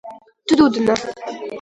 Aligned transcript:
трудно 0.47 0.95